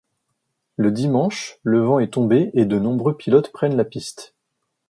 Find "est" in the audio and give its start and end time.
1.99-2.11